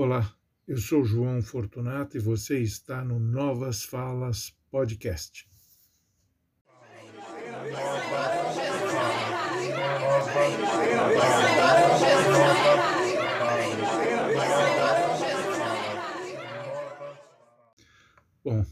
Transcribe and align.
Olá, 0.00 0.32
eu 0.68 0.76
sou 0.76 1.04
João 1.04 1.42
Fortunato 1.42 2.16
e 2.16 2.20
você 2.20 2.60
está 2.60 3.04
no 3.04 3.18
Novas 3.18 3.82
Falas 3.82 4.56
Podcast. 4.70 5.50
Bom, 18.44 18.64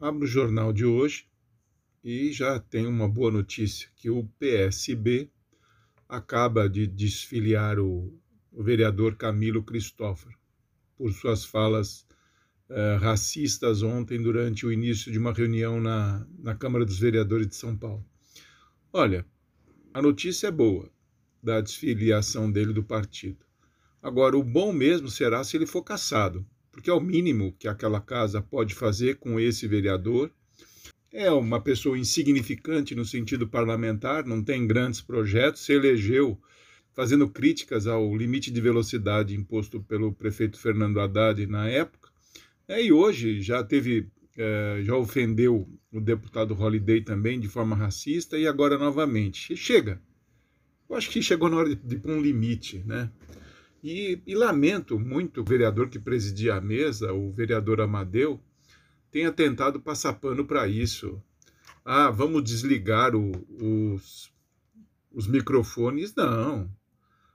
abro 0.00 0.24
o 0.24 0.26
jornal 0.26 0.72
de 0.72 0.86
hoje 0.86 1.28
e 2.02 2.32
já 2.32 2.58
tem 2.58 2.86
uma 2.86 3.06
boa 3.06 3.30
notícia, 3.30 3.90
que 3.94 4.08
o 4.08 4.24
PSB 4.38 5.30
acaba 6.08 6.70
de 6.70 6.86
desfiliar 6.86 7.78
o, 7.78 8.18
vereador 8.50 9.14
Camilo 9.16 9.62
Cristófaro 9.62 10.42
por 10.96 11.12
suas 11.12 11.44
falas 11.44 12.06
uh, 12.70 12.98
racistas 13.00 13.82
ontem 13.82 14.22
durante 14.22 14.66
o 14.66 14.72
início 14.72 15.10
de 15.10 15.18
uma 15.18 15.32
reunião 15.32 15.80
na, 15.80 16.26
na 16.38 16.54
Câmara 16.54 16.84
dos 16.84 16.98
Vereadores 16.98 17.48
de 17.48 17.56
São 17.56 17.76
Paulo. 17.76 18.04
Olha, 18.92 19.26
a 19.92 20.00
notícia 20.00 20.48
é 20.48 20.50
boa 20.50 20.90
da 21.42 21.60
desfiliação 21.60 22.50
dele 22.50 22.72
do 22.72 22.82
partido. 22.82 23.44
Agora, 24.02 24.36
o 24.36 24.42
bom 24.42 24.72
mesmo 24.72 25.08
será 25.08 25.42
se 25.44 25.56
ele 25.56 25.66
for 25.66 25.82
caçado, 25.82 26.46
porque 26.70 26.90
é 26.90 26.92
o 26.92 27.00
mínimo 27.00 27.54
que 27.58 27.68
aquela 27.68 28.00
casa 28.00 28.42
pode 28.42 28.74
fazer 28.74 29.16
com 29.16 29.38
esse 29.38 29.66
vereador. 29.66 30.30
É 31.12 31.30
uma 31.30 31.60
pessoa 31.60 31.98
insignificante 31.98 32.94
no 32.94 33.04
sentido 33.04 33.46
parlamentar, 33.46 34.26
não 34.26 34.42
tem 34.42 34.66
grandes 34.66 35.00
projetos, 35.00 35.64
se 35.64 35.72
elegeu 35.72 36.40
fazendo 36.94 37.28
críticas 37.28 37.86
ao 37.86 38.16
limite 38.16 38.50
de 38.50 38.60
velocidade 38.60 39.34
imposto 39.34 39.82
pelo 39.82 40.12
prefeito 40.12 40.58
Fernando 40.58 41.00
Haddad 41.00 41.46
na 41.46 41.68
época. 41.68 42.08
É, 42.68 42.82
e 42.82 42.92
hoje 42.92 43.42
já 43.42 43.62
teve, 43.62 44.08
é, 44.38 44.80
já 44.82 44.96
ofendeu 44.96 45.68
o 45.92 46.00
deputado 46.00 46.58
Holiday 46.58 47.02
também 47.02 47.38
de 47.38 47.48
forma 47.48 47.76
racista 47.76 48.38
e 48.38 48.46
agora 48.46 48.78
novamente. 48.78 49.56
Chega. 49.56 50.00
Eu 50.88 50.96
acho 50.96 51.10
que 51.10 51.20
chegou 51.20 51.50
na 51.50 51.56
hora 51.56 51.68
de, 51.70 51.76
de 51.76 51.96
pôr 51.96 52.12
um 52.12 52.22
limite, 52.22 52.82
né? 52.86 53.10
E, 53.82 54.22
e, 54.26 54.34
lamento 54.34 54.98
muito 54.98 55.42
o 55.42 55.44
vereador 55.44 55.90
que 55.90 55.98
presidia 55.98 56.54
a 56.54 56.60
mesa, 56.60 57.12
o 57.12 57.30
vereador 57.32 57.82
Amadeu, 57.82 58.40
tenha 59.10 59.30
tentado 59.30 59.78
passar 59.78 60.14
pano 60.14 60.46
para 60.46 60.66
isso. 60.66 61.22
Ah, 61.84 62.10
vamos 62.10 62.42
desligar 62.42 63.14
o, 63.14 63.30
os, 63.60 64.32
os 65.12 65.26
microfones. 65.26 66.14
Não. 66.14 66.70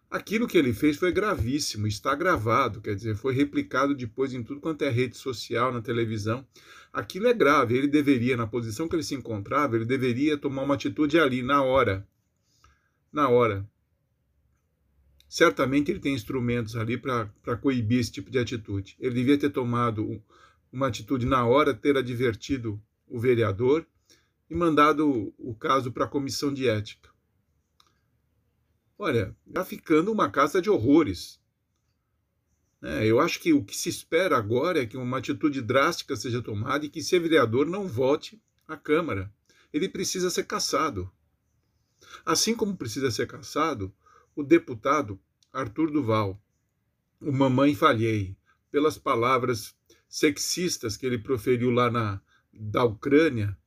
Aquilo 0.09 0.47
que 0.47 0.57
ele 0.57 0.73
fez 0.73 0.97
foi 0.97 1.11
gravíssimo, 1.11 1.85
está 1.85 2.15
gravado, 2.15 2.81
quer 2.81 2.95
dizer, 2.95 3.15
foi 3.15 3.31
replicado 3.31 3.93
depois 3.93 4.33
em 4.33 4.41
tudo 4.41 4.59
quanto 4.59 4.81
é 4.83 4.89
rede 4.89 5.15
social, 5.15 5.71
na 5.71 5.83
televisão. 5.83 6.43
Aquilo 6.91 7.27
é 7.27 7.33
grave, 7.33 7.77
ele 7.77 7.87
deveria, 7.87 8.35
na 8.35 8.47
posição 8.47 8.87
que 8.87 8.95
ele 8.95 9.03
se 9.03 9.13
encontrava, 9.13 9.75
ele 9.75 9.85
deveria 9.85 10.35
tomar 10.35 10.63
uma 10.63 10.73
atitude 10.73 11.19
ali, 11.19 11.43
na 11.43 11.61
hora. 11.61 12.07
Na 13.13 13.29
hora. 13.29 13.69
Certamente 15.27 15.91
ele 15.91 15.99
tem 15.99 16.15
instrumentos 16.15 16.75
ali 16.75 16.97
para 16.97 17.57
coibir 17.61 17.99
esse 17.99 18.11
tipo 18.11 18.31
de 18.31 18.39
atitude. 18.39 18.97
Ele 18.99 19.13
devia 19.13 19.37
ter 19.37 19.51
tomado 19.51 20.19
uma 20.73 20.87
atitude 20.87 21.27
na 21.27 21.45
hora, 21.45 21.71
ter 21.71 21.95
advertido 21.95 22.81
o 23.07 23.19
vereador 23.19 23.85
e 24.49 24.55
mandado 24.55 25.31
o 25.37 25.53
caso 25.53 25.91
para 25.91 26.05
a 26.05 26.09
comissão 26.09 26.51
de 26.51 26.67
ética. 26.67 27.08
Olha, 29.01 29.33
está 29.47 29.63
ficando 29.63 30.11
uma 30.11 30.29
casa 30.29 30.61
de 30.61 30.69
horrores. 30.69 31.39
É, 32.81 33.05
eu 33.05 33.21
acho 33.21 33.39
que 33.39 33.53
o 33.53 33.63
que 33.63 33.75
se 33.75 33.87
espera 33.87 34.37
agora 34.37 34.81
é 34.81 34.85
que 34.85 34.97
uma 34.97 35.19
atitude 35.19 35.61
drástica 35.61 36.17
seja 36.17 36.41
tomada 36.41 36.85
e 36.85 36.89
que 36.89 36.99
esse 36.99 37.17
vereador 37.17 37.65
não 37.65 37.87
volte 37.87 38.41
à 38.67 38.75
Câmara. 38.75 39.33
Ele 39.71 39.87
precisa 39.87 40.29
ser 40.29 40.43
caçado. 40.43 41.09
Assim 42.25 42.53
como 42.53 42.75
precisa 42.75 43.09
ser 43.09 43.25
caçado 43.25 43.93
o 44.35 44.43
deputado 44.43 45.17
Arthur 45.53 45.91
Duval, 45.91 46.37
o 47.21 47.31
Mamãe 47.31 47.73
Falhei, 47.73 48.35
pelas 48.69 48.97
palavras 48.97 49.73
sexistas 50.09 50.97
que 50.97 51.05
ele 51.05 51.17
proferiu 51.17 51.71
lá 51.71 51.89
na 51.89 52.21
da 52.51 52.83
Ucrânia, 52.83 53.57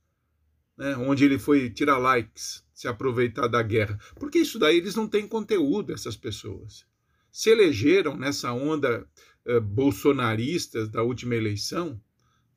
né, 0.77 0.95
onde 0.97 1.25
ele 1.25 1.39
foi 1.39 1.71
tirar 1.71 1.97
likes 1.97 2.63
se 2.83 2.89
aproveitar 2.89 3.47
da 3.47 3.63
guerra. 3.63 3.97
Porque 4.17 4.41
isso 4.41 4.59
daí 4.59 4.77
eles 4.77 4.97
não 4.97 5.07
têm 5.07 5.27
conteúdo, 5.27 5.93
essas 5.93 6.17
pessoas. 6.17 6.85
Se 7.31 7.49
elegeram 7.49 8.17
nessa 8.17 8.53
onda 8.53 9.07
uh, 9.47 9.61
bolsonarista 9.61 10.85
da 10.89 11.01
última 11.01 11.37
eleição, 11.37 12.01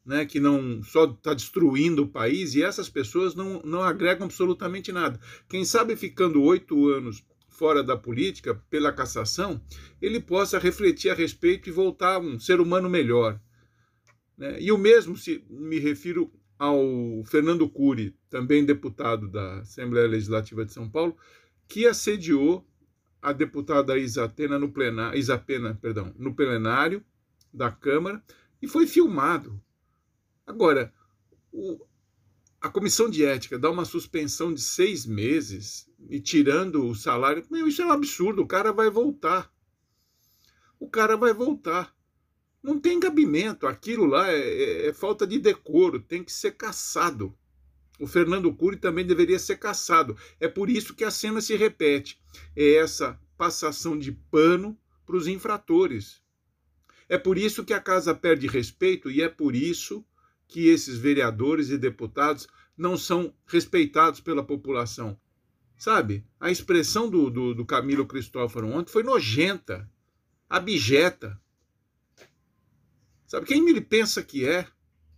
né, 0.04 0.26
que 0.26 0.40
não 0.40 0.82
só 0.84 1.06
está 1.06 1.34
destruindo 1.34 2.04
o 2.04 2.08
país, 2.08 2.56
e 2.56 2.64
essas 2.64 2.90
pessoas 2.90 3.36
não, 3.36 3.62
não 3.62 3.82
agregam 3.82 4.26
absolutamente 4.26 4.92
nada. 4.92 5.20
Quem 5.48 5.64
sabe 5.64 5.96
ficando 5.96 6.42
oito 6.42 6.90
anos 6.90 7.24
fora 7.48 7.84
da 7.84 7.96
política, 7.96 8.56
pela 8.70 8.92
cassação, 8.92 9.62
ele 10.02 10.20
possa 10.20 10.58
refletir 10.58 11.12
a 11.12 11.16
respeito 11.16 11.70
e 11.70 11.72
voltar 11.72 12.20
um 12.20 12.40
ser 12.40 12.60
humano 12.60 12.90
melhor. 12.90 13.40
Né? 14.36 14.60
E 14.60 14.72
o 14.72 14.78
mesmo 14.78 15.16
se 15.16 15.46
me 15.50 15.78
refiro 15.78 16.32
ao 16.58 17.24
Fernando 17.26 17.68
Cury, 17.70 18.16
também 18.30 18.66
deputado 18.66 19.28
da 19.28 19.60
Assembleia 19.60 20.08
Legislativa 20.08 20.66
de 20.66 20.74
São 20.74 20.90
Paulo, 20.90 21.18
que 21.68 21.86
assediou 21.86 22.66
a 23.22 23.34
deputada 23.34 23.98
Isatena 23.98 24.60
no 24.60 24.72
plenário, 24.72 25.18
Isapena, 25.18 25.78
perdão, 25.82 26.14
no 26.18 26.36
plenário 26.36 27.04
da 27.54 27.72
Câmara 27.72 28.24
e 28.62 28.68
foi 28.68 28.86
filmado. 28.86 29.62
Agora, 30.46 30.94
o, 31.52 31.84
a 32.62 32.70
comissão 32.70 33.10
de 33.10 33.26
ética 33.26 33.58
dá 33.58 33.70
uma 33.70 33.86
suspensão 33.86 34.54
de 34.54 34.62
seis 34.62 35.06
meses 35.06 35.90
e 36.10 36.20
tirando 36.20 36.86
o 36.86 36.96
salário. 36.96 37.46
Meu, 37.50 37.68
isso 37.68 37.82
é 37.82 37.86
um 37.86 37.92
absurdo. 37.92 38.42
O 38.42 38.48
cara 38.48 38.72
vai 38.72 38.90
voltar. 38.90 39.52
O 40.80 40.90
cara 40.90 41.16
vai 41.16 41.34
voltar. 41.34 41.95
Não 42.66 42.80
tem 42.80 43.00
cabimento. 43.00 43.68
Aquilo 43.68 44.08
lá 44.08 44.28
é, 44.28 44.40
é, 44.40 44.88
é 44.88 44.94
falta 44.94 45.28
de 45.28 45.38
decoro, 45.38 46.00
tem 46.00 46.24
que 46.24 46.32
ser 46.32 46.54
caçado. 46.54 47.32
O 48.00 48.08
Fernando 48.08 48.52
Cury 48.52 48.76
também 48.76 49.06
deveria 49.06 49.38
ser 49.38 49.58
caçado. 49.58 50.18
É 50.40 50.48
por 50.48 50.68
isso 50.68 50.96
que 50.96 51.04
a 51.04 51.12
cena 51.12 51.42
se 51.42 51.56
repete. 51.56 52.20
É 52.56 52.78
essa 52.78 53.22
passação 53.38 53.96
de 53.96 54.12
pano 54.12 54.76
para 55.06 55.16
os 55.16 55.28
infratores. 55.28 56.24
É 57.08 57.20
por 57.20 57.38
isso 57.38 57.64
que 57.64 57.72
a 57.72 57.80
casa 57.80 58.16
perde 58.16 58.48
respeito 58.48 59.12
e 59.12 59.22
é 59.22 59.30
por 59.30 59.56
isso 59.56 60.04
que 60.48 60.68
esses 60.68 60.98
vereadores 60.98 61.70
e 61.70 61.78
deputados 61.78 62.48
não 62.76 62.98
são 62.98 63.32
respeitados 63.46 64.20
pela 64.20 64.44
população. 64.44 65.16
Sabe? 65.78 66.26
A 66.40 66.50
expressão 66.50 67.08
do, 67.12 67.30
do, 67.30 67.54
do 67.54 67.64
Camilo 67.64 68.08
Cristófaro 68.08 68.68
ontem 68.68 68.92
foi 68.92 69.04
nojenta, 69.04 69.88
abjeta. 70.50 71.40
Sabe 73.36 73.48
quem 73.48 73.68
ele 73.68 73.82
pensa 73.82 74.24
que 74.24 74.48
é? 74.48 74.66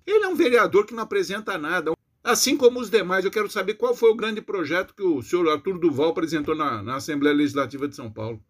Ele 0.03 0.25
é 0.25 0.27
um 0.27 0.33
vereador 0.33 0.87
que 0.87 0.93
não 0.95 1.03
apresenta 1.03 1.55
nada. 1.55 1.91
Assim 2.23 2.57
como 2.57 2.79
os 2.79 2.89
demais, 2.89 3.23
eu 3.23 3.29
quero 3.29 3.47
saber 3.47 3.75
qual 3.75 3.95
foi 3.95 4.09
o 4.09 4.15
grande 4.15 4.41
projeto 4.41 4.95
que 4.95 5.03
o 5.03 5.21
senhor 5.21 5.47
Arthur 5.47 5.77
Duval 5.77 6.09
apresentou 6.09 6.55
na, 6.55 6.81
na 6.81 6.95
Assembleia 6.95 7.35
Legislativa 7.35 7.87
de 7.87 7.95
São 7.95 8.11
Paulo. 8.11 8.43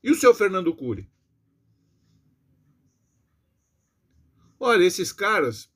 E 0.00 0.12
o 0.12 0.14
senhor 0.14 0.32
Fernando 0.32 0.72
Cury? 0.72 1.10
Olha, 4.60 4.84
esses 4.84 5.12
caras, 5.12 5.68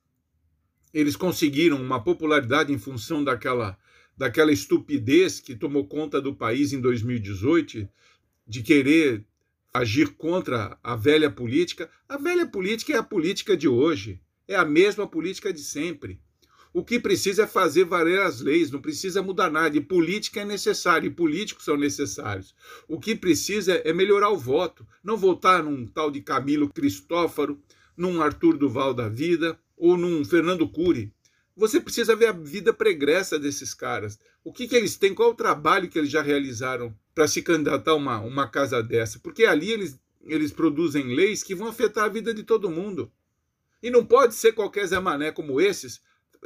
eles 0.95 1.17
conseguiram 1.17 1.83
uma 1.83 2.01
popularidade 2.01 2.73
em 2.73 2.79
função 2.79 3.25
daquela, 3.25 3.77
daquela 4.17 4.53
estupidez 4.53 5.41
que 5.41 5.57
tomou 5.57 5.89
conta 5.89 6.23
do 6.23 6.37
país 6.37 6.73
em 6.73 6.81
2018, 6.81 7.89
de 8.47 8.63
querer 8.63 9.27
agir 9.79 10.09
contra 10.15 10.79
a 10.83 10.97
velha 10.97 11.31
política. 11.31 11.91
A 12.09 12.17
velha 12.17 12.47
política 12.47 12.93
é 12.93 12.97
a 12.99 13.03
política 13.03 13.57
de 13.57 13.69
hoje, 13.69 14.21
é 14.47 14.57
a 14.57 14.65
mesma 14.65 15.07
política 15.07 15.53
de 15.53 15.61
sempre. 15.61 16.21
O 16.73 16.85
que 16.85 17.01
precisa 17.01 17.45
é 17.45 17.47
fazer 17.47 17.85
valer 17.85 18.21
as 18.21 18.41
leis, 18.41 18.71
não 18.71 18.81
precisa 18.81 19.23
mudar 19.23 19.51
nada. 19.51 19.77
E 19.77 19.81
política 19.81 20.41
é 20.41 20.45
necessário, 20.45 21.07
e 21.07 21.11
políticos 21.11 21.65
são 21.65 21.77
necessários. 21.77 22.55
O 22.87 23.01
que 23.01 23.15
precisa 23.15 23.75
é 23.85 23.93
melhorar 23.93 24.31
o 24.31 24.37
voto, 24.37 24.87
não 25.03 25.17
votar 25.17 25.63
num 25.63 25.87
tal 25.87 26.11
de 26.11 26.21
Camilo 26.21 26.69
Cristófaro, 26.69 27.61
num 27.97 28.21
Arthur 28.21 28.57
Duval 28.57 28.93
da 28.93 29.09
vida 29.09 29.59
ou 29.77 29.97
num 29.97 30.25
Fernando 30.25 30.69
Cury. 30.69 31.13
Você 31.57 31.81
precisa 31.81 32.15
ver 32.15 32.27
a 32.27 32.33
vida 32.33 32.73
pregressa 32.73 33.39
desses 33.39 33.75
caras. 33.75 34.19
O 34.45 34.53
que, 34.53 34.69
que 34.69 34.77
eles 34.77 34.97
têm, 34.97 35.15
qual 35.15 35.31
o 35.31 35.35
trabalho 35.35 35.89
que 35.89 35.99
eles 35.99 36.11
já 36.11 36.23
realizaram 36.23 36.97
para 37.19 37.27
se 37.27 37.43
candidatar 37.43 37.91
a 37.91 37.95
uma, 37.97 38.21
uma 38.21 38.47
casa 38.47 38.81
dessa, 38.81 39.19
porque 39.19 39.45
ali 39.45 39.73
eles, 39.73 39.99
eles 40.23 40.53
produzem 40.53 41.17
leis 41.17 41.43
que 41.43 41.53
vão 41.53 41.67
afetar 41.67 42.05
a 42.05 42.09
vida 42.09 42.33
de 42.33 42.45
todo 42.45 42.71
mundo. 42.71 43.11
E 43.83 43.91
não 43.91 44.07
pode 44.07 44.37
ser 44.37 44.53
qualquer 44.53 44.87
Zé 44.87 45.01
Mané 45.01 45.33
como 45.33 45.61
esses 45.61 46.01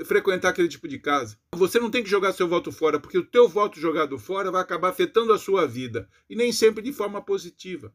frequentar 0.06 0.48
aquele 0.48 0.68
tipo 0.68 0.88
de 0.88 0.98
casa. 0.98 1.36
Você 1.54 1.78
não 1.78 1.90
tem 1.90 2.02
que 2.02 2.08
jogar 2.08 2.32
seu 2.32 2.48
voto 2.48 2.72
fora, 2.72 2.98
porque 2.98 3.18
o 3.18 3.22
teu 3.22 3.46
voto 3.46 3.78
jogado 3.78 4.18
fora 4.18 4.50
vai 4.50 4.62
acabar 4.62 4.88
afetando 4.88 5.34
a 5.34 5.38
sua 5.38 5.66
vida, 5.66 6.08
e 6.30 6.34
nem 6.34 6.50
sempre 6.50 6.82
de 6.82 6.90
forma 6.90 7.20
positiva. 7.20 7.94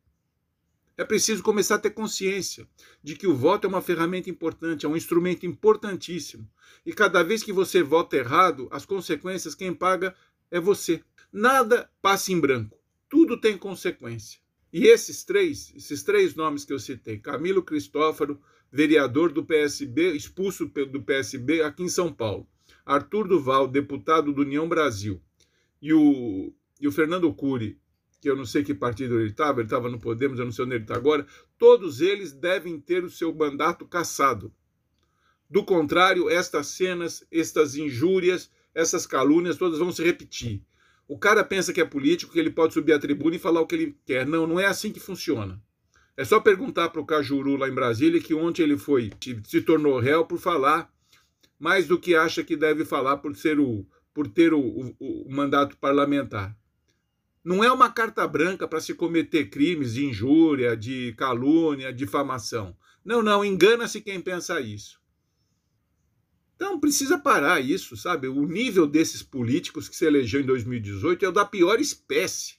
É 0.95 1.03
preciso 1.03 1.41
começar 1.41 1.75
a 1.75 1.79
ter 1.79 1.89
consciência 1.89 2.67
de 3.03 3.15
que 3.15 3.25
o 3.25 3.35
voto 3.35 3.65
é 3.65 3.67
uma 3.67 3.81
ferramenta 3.81 4.29
importante, 4.29 4.85
é 4.85 4.89
um 4.89 4.95
instrumento 4.95 5.47
importantíssimo. 5.47 6.47
E 6.85 6.93
cada 6.93 7.23
vez 7.23 7.41
que 7.41 7.51
você 7.51 7.81
vota 7.81 8.17
errado, 8.17 8.67
as 8.69 8.85
consequências 8.85 9.55
quem 9.55 9.73
paga 9.73 10.13
é 10.51 10.59
você. 10.59 11.03
Nada 11.39 11.87
passa 12.01 12.31
em 12.31 12.39
branco. 12.39 12.79
Tudo 13.07 13.39
tem 13.39 13.55
consequência. 13.59 14.39
E 14.73 14.87
esses 14.87 15.23
três, 15.23 15.71
esses 15.75 16.01
três 16.01 16.33
nomes 16.33 16.65
que 16.65 16.73
eu 16.73 16.79
citei, 16.79 17.19
Camilo 17.19 17.61
Cristófaro, 17.61 18.41
vereador 18.71 19.31
do 19.31 19.45
PSB, 19.45 20.13
expulso 20.13 20.65
do 20.65 21.03
PSB 21.03 21.61
aqui 21.61 21.83
em 21.83 21.89
São 21.89 22.11
Paulo, 22.11 22.47
Arthur 22.83 23.27
Duval, 23.27 23.67
deputado 23.67 24.33
do 24.33 24.41
União 24.41 24.67
Brasil, 24.67 25.21
e 25.79 25.93
o, 25.93 26.51
e 26.81 26.87
o 26.87 26.91
Fernando 26.91 27.31
Cury, 27.31 27.79
que 28.19 28.27
eu 28.27 28.35
não 28.35 28.43
sei 28.43 28.63
que 28.63 28.73
partido 28.73 29.19
ele 29.19 29.29
estava, 29.29 29.59
ele 29.59 29.67
estava 29.67 29.91
no 29.91 29.99
Podemos, 29.99 30.39
eu 30.39 30.45
não 30.45 30.51
sei 30.51 30.65
onde 30.65 30.73
ele 30.73 30.85
está 30.85 30.95
agora, 30.95 31.23
todos 31.55 32.01
eles 32.01 32.33
devem 32.33 32.79
ter 32.79 33.03
o 33.03 33.11
seu 33.11 33.31
mandato 33.31 33.85
cassado. 33.85 34.51
Do 35.47 35.63
contrário, 35.63 36.31
estas 36.31 36.65
cenas, 36.65 37.23
estas 37.31 37.75
injúrias, 37.75 38.49
essas 38.73 39.05
calúnias, 39.05 39.55
todas 39.55 39.77
vão 39.77 39.91
se 39.91 40.03
repetir. 40.03 40.63
O 41.07 41.17
cara 41.17 41.43
pensa 41.43 41.71
que 41.71 41.79
é 41.79 41.85
político, 41.85 42.33
que 42.33 42.39
ele 42.39 42.49
pode 42.49 42.73
subir 42.73 42.93
à 42.93 42.99
tribuna 42.99 43.35
e 43.35 43.39
falar 43.39 43.61
o 43.61 43.67
que 43.67 43.75
ele 43.75 43.97
quer. 44.05 44.25
Não, 44.25 44.45
não 44.45 44.59
é 44.59 44.65
assim 44.65 44.91
que 44.91 44.99
funciona. 44.99 45.61
É 46.17 46.25
só 46.25 46.39
perguntar 46.39 46.89
para 46.89 46.99
o 46.99 47.05
Cajuru 47.05 47.55
lá 47.55 47.69
em 47.69 47.73
Brasília 47.73 48.19
que 48.19 48.33
ontem 48.33 48.63
ele 48.63 48.77
foi, 48.77 49.11
se 49.45 49.61
tornou 49.61 49.99
réu 49.99 50.25
por 50.25 50.39
falar 50.39 50.91
mais 51.59 51.87
do 51.87 51.99
que 51.99 52.15
acha 52.15 52.43
que 52.43 52.55
deve 52.55 52.83
falar 52.83 53.17
por 53.17 53.35
ser 53.35 53.59
o, 53.59 53.85
por 54.13 54.27
ter 54.27 54.53
o, 54.53 54.59
o, 54.59 54.95
o 54.99 55.31
mandato 55.31 55.77
parlamentar. 55.77 56.57
Não 57.43 57.63
é 57.63 57.71
uma 57.71 57.89
carta 57.89 58.27
branca 58.27 58.67
para 58.67 58.81
se 58.81 58.93
cometer 58.93 59.49
crimes 59.49 59.93
de 59.93 60.05
injúria, 60.05 60.75
de 60.75 61.13
calúnia, 61.13 61.93
difamação. 61.93 62.75
Não, 63.05 63.23
não, 63.23 63.45
engana-se 63.45 64.01
quem 64.01 64.19
pensa 64.19 64.59
isso. 64.59 64.99
Então 66.67 66.81
precisa 66.81 67.17
parar 67.17 67.61
isso, 67.61 67.95
sabe? 67.95 68.27
O 68.27 68.45
nível 68.45 68.85
desses 68.85 69.23
políticos 69.23 69.87
que 69.87 69.95
se 69.95 70.03
elegeu 70.03 70.41
em 70.41 70.45
2018 70.45 71.23
é 71.23 71.29
o 71.29 71.31
da 71.31 71.45
pior 71.45 71.79
espécie. 71.79 72.55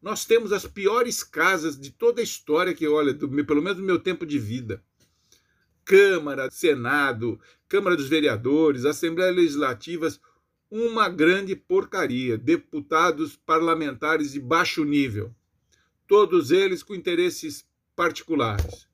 Nós 0.00 0.24
temos 0.24 0.52
as 0.52 0.64
piores 0.64 1.24
casas 1.24 1.76
de 1.78 1.90
toda 1.90 2.20
a 2.20 2.24
história 2.24 2.72
que, 2.72 2.86
olha, 2.86 3.12
do, 3.12 3.28
pelo 3.44 3.60
menos 3.60 3.78
no 3.78 3.84
meu 3.84 3.98
tempo 3.98 4.24
de 4.24 4.38
vida. 4.38 4.80
Câmara, 5.84 6.48
Senado, 6.52 7.40
Câmara 7.68 7.96
dos 7.96 8.08
Vereadores, 8.08 8.84
Assembleias 8.84 9.34
Legislativas, 9.34 10.20
uma 10.70 11.08
grande 11.08 11.56
porcaria. 11.56 12.38
Deputados 12.38 13.34
parlamentares 13.34 14.30
de 14.30 14.40
baixo 14.40 14.84
nível, 14.84 15.34
todos 16.06 16.52
eles 16.52 16.80
com 16.80 16.94
interesses 16.94 17.66
particulares. 17.96 18.86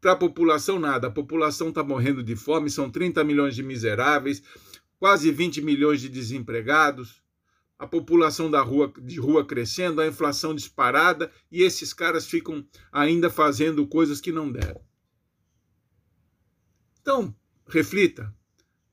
Para 0.00 0.12
a 0.12 0.16
população, 0.16 0.78
nada. 0.78 1.08
A 1.08 1.10
população 1.10 1.68
está 1.68 1.82
morrendo 1.82 2.22
de 2.22 2.34
fome, 2.34 2.70
são 2.70 2.90
30 2.90 3.22
milhões 3.24 3.54
de 3.54 3.62
miseráveis, 3.62 4.42
quase 4.98 5.30
20 5.30 5.60
milhões 5.60 6.00
de 6.00 6.08
desempregados, 6.08 7.22
a 7.78 7.86
população 7.86 8.50
da 8.50 8.60
rua, 8.60 8.92
de 9.02 9.18
rua 9.18 9.44
crescendo, 9.44 10.00
a 10.00 10.06
inflação 10.06 10.54
disparada, 10.54 11.30
e 11.50 11.62
esses 11.62 11.92
caras 11.92 12.26
ficam 12.26 12.66
ainda 12.92 13.30
fazendo 13.30 13.86
coisas 13.86 14.20
que 14.20 14.32
não 14.32 14.50
deram. 14.50 14.80
Então, 17.00 17.34
reflita 17.66 18.34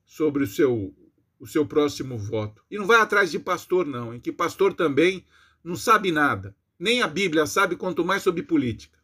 sobre 0.04 0.44
o 0.44 0.46
seu 0.46 0.94
o 1.38 1.46
seu 1.46 1.64
próximo 1.64 2.18
voto. 2.18 2.62
E 2.70 2.76
não 2.76 2.86
vai 2.86 3.00
atrás 3.00 3.30
de 3.30 3.38
pastor, 3.38 3.86
não, 3.86 4.12
em 4.12 4.20
que 4.20 4.32
pastor 4.32 4.74
também 4.74 5.24
não 5.62 5.76
sabe 5.76 6.10
nada. 6.10 6.56
Nem 6.78 7.02
a 7.02 7.06
Bíblia 7.06 7.46
sabe, 7.46 7.76
quanto 7.76 8.04
mais 8.04 8.22
sobre 8.22 8.42
política. 8.42 8.97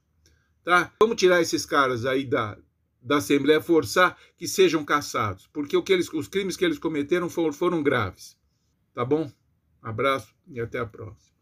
Tá? 0.65 0.93
Vamos 0.99 1.17
tirar 1.17 1.43
esses 1.43 1.67
caras 1.67 2.07
aí 2.07 2.25
da, 2.25 2.57
da 3.03 3.19
Assembleia, 3.19 3.61
forçar 3.61 4.19
que 4.37 4.49
sejam 4.49 4.85
caçados, 4.85 5.47
porque 5.53 5.77
o 5.77 5.83
que 5.83 5.93
eles, 5.93 6.11
os 6.13 6.27
crimes 6.27 6.57
que 6.57 6.65
eles 6.65 6.79
cometeram 6.79 7.29
foram, 7.29 7.53
foram 7.53 7.83
graves. 7.83 8.37
Tá 8.95 9.05
bom? 9.05 9.31
Abraço 9.83 10.35
e 10.49 10.61
até 10.61 10.79
a 10.79 10.87
próxima. 10.87 11.34